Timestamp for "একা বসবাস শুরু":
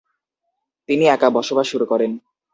1.07-1.85